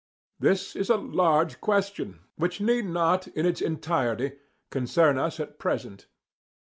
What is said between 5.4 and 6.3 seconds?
present.